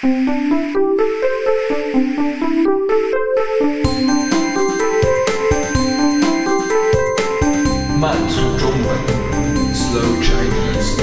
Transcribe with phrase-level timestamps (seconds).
[0.00, 0.06] 慢
[8.28, 8.86] 速中文
[9.74, 11.02] ，Slow Chinese。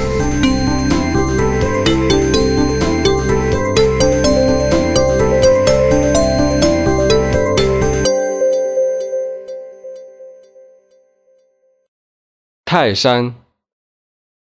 [12.64, 13.36] 泰山，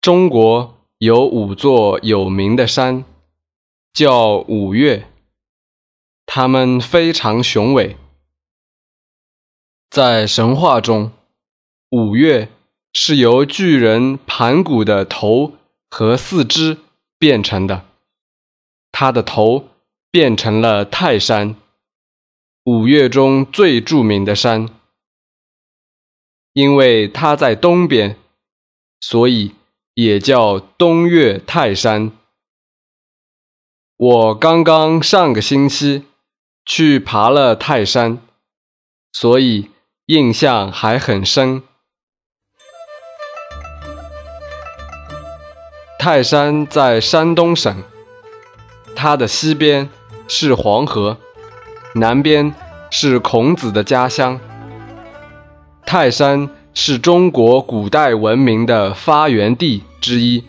[0.02, 3.06] 中国有五座有名的山，
[3.94, 5.08] 叫五岳，
[6.26, 7.98] 它们非常雄伟。
[9.90, 11.12] 在神话中，
[11.90, 12.50] 五岳
[12.94, 15.58] 是由巨人盘古的头
[15.90, 16.78] 和四肢
[17.18, 17.86] 变成的，
[18.94, 19.68] 他的头
[20.10, 21.58] 变成了泰山，
[22.64, 24.70] 五岳中最著名的山。
[26.54, 28.18] 因为它在东边，
[29.00, 29.56] 所以
[29.94, 32.12] 也叫东岳泰山。
[34.04, 36.06] 我刚刚上个星期
[36.66, 38.18] 去爬了泰山，
[39.14, 39.70] 所以
[40.08, 41.62] 印象还很深。
[46.00, 47.84] 泰山在山东省，
[48.96, 49.88] 它的西边
[50.28, 51.18] 是黄河，
[51.94, 52.56] 南边
[52.90, 54.40] 是孔子的家乡。
[55.86, 60.44] 泰山是中国古代文明的发源地之一。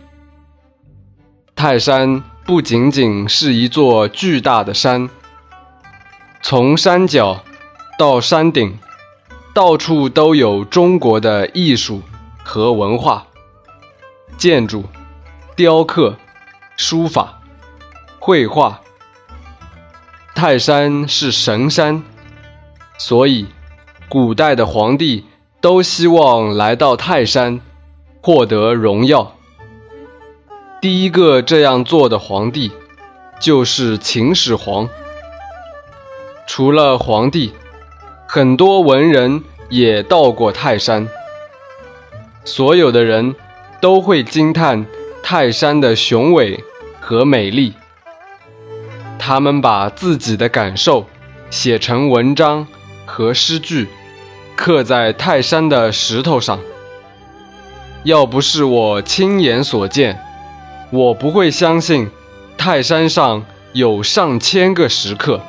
[1.54, 5.08] 泰山不仅仅是一座巨大的山，
[6.42, 7.44] 从山脚
[7.98, 8.78] 到山顶，
[9.54, 12.02] 到处都有中国的艺术
[12.42, 13.26] 和文化，
[14.36, 14.84] 建筑、
[15.54, 16.16] 雕刻、
[16.76, 17.40] 书法、
[18.18, 18.80] 绘画。
[20.34, 22.02] 泰山是神山，
[22.98, 23.46] 所以
[24.08, 25.26] 古代的皇帝。
[25.62, 27.60] 都希望来到泰山，
[28.20, 29.36] 获得荣耀。
[30.82, 32.72] 第一个这样做的皇帝，
[33.40, 34.88] 就是秦始皇。
[36.44, 37.52] 除了皇帝，
[38.26, 41.08] 很多文人也到过泰山。
[42.44, 43.36] 所有的人
[43.80, 44.84] 都会惊叹
[45.22, 46.64] 泰山的雄伟
[47.00, 47.74] 和美丽。
[49.20, 51.06] 他们把自己的感受
[51.48, 52.66] 写成文章
[53.06, 53.88] 和诗句。
[54.56, 56.58] 刻在泰山的石头上。
[58.02, 60.20] 要不是我亲眼所见，
[60.92, 62.10] 我不会相信
[62.58, 65.40] 泰山上有上千个石刻。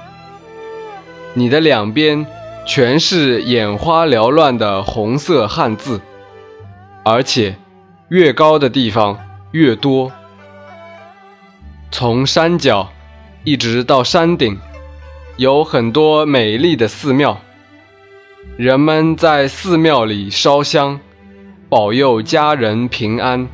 [1.33, 2.25] 你的两边
[2.65, 5.99] 全是眼花缭乱的红色汉字，
[7.03, 7.57] 而且
[8.07, 9.19] 越高的地方
[9.51, 10.13] 越多。
[11.91, 12.93] 从山脚
[13.43, 14.57] 一直到山顶，
[15.35, 17.41] 有很多美丽的寺庙。
[18.55, 21.01] 人们在寺庙里烧香，
[21.67, 23.49] 保佑家人平安。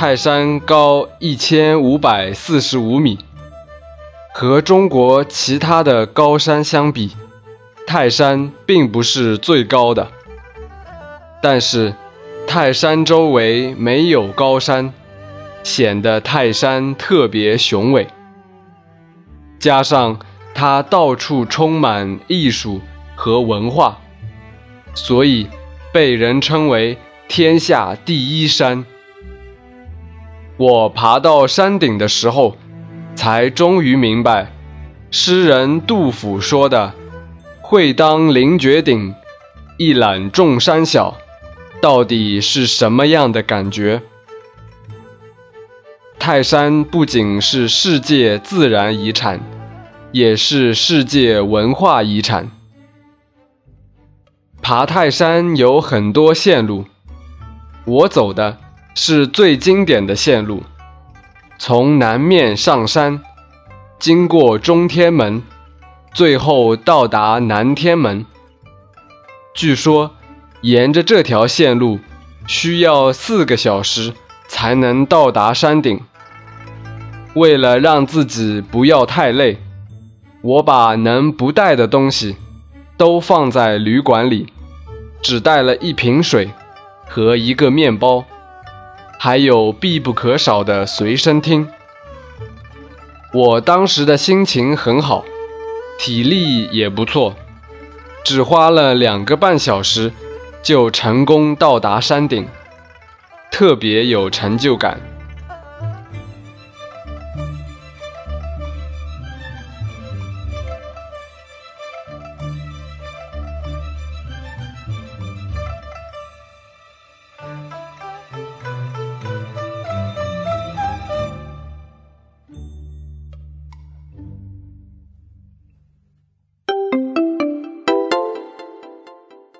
[0.00, 3.18] 泰山高一千五百四十五米，
[4.32, 7.14] 和中国其他的高山相比，
[7.86, 10.10] 泰山并不是最高的。
[11.42, 11.92] 但是，
[12.46, 14.94] 泰山周围没有高山，
[15.62, 18.06] 显得泰山特别雄伟。
[19.58, 20.18] 加上。
[20.52, 22.80] 它到处充满艺术
[23.14, 23.98] 和文化，
[24.94, 25.46] 所以
[25.92, 28.84] 被人称为天下第一山。
[30.60, 32.54] 我爬到山顶的时候，
[33.14, 34.52] 才终于明白，
[35.10, 36.92] 诗人杜甫说的
[37.64, 39.14] “会当凌绝顶，
[39.78, 41.16] 一览众山小”
[41.80, 44.02] 到底是什么样的感觉。
[46.18, 49.40] 泰山不仅是世界自然遗产。
[50.12, 52.50] 也是世界文化遗产。
[54.60, 56.84] 爬泰山有很多线路，
[57.84, 58.58] 我走的
[58.94, 60.62] 是最经典的线路，
[61.58, 63.20] 从南面上山，
[63.98, 65.42] 经过中天门，
[66.12, 68.24] 最后到达南天门。
[69.54, 70.12] 据说，
[70.62, 71.98] 沿着这条线路
[72.46, 74.12] 需要四个小时
[74.48, 76.00] 才能到达山顶。
[77.34, 79.58] 为了让自己不要太累。
[80.42, 82.36] 我把能不带的东西
[82.96, 84.46] 都放在旅馆里，
[85.20, 86.50] 只带了一瓶水
[87.06, 88.24] 和一个面包，
[89.22, 91.68] 还有必不可少的随身听。
[93.34, 95.26] 我当时的心情很好，
[95.98, 97.36] 体力也不错，
[98.24, 100.10] 只花了两个半小时
[100.62, 102.48] 就成功到达山顶，
[103.50, 104.98] 特别有成就感。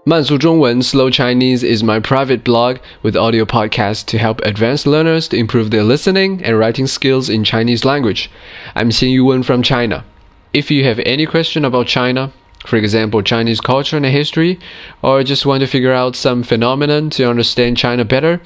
[0.08, 5.36] 慢速中文 Slow Chinese is my private blog with audio podcasts to help advanced learners to
[5.36, 8.30] improve their listening and writing skills in Chinese language.
[8.76, 10.06] I'm Xin Yuwen from China.
[10.54, 12.32] If you have any question about China,
[12.68, 14.60] for example, Chinese culture and history,
[15.02, 18.42] or just want to figure out some phenomenon to understand China better,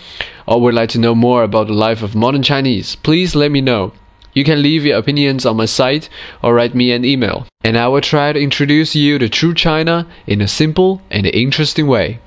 [0.47, 3.59] or would like to know more about the life of modern Chinese, please let me
[3.59, 3.91] know.
[4.34, 6.08] You can leave your opinions on my site
[6.42, 10.06] or write me an email, and I will try to introduce you to true China
[10.26, 12.18] in a simple and interesting way.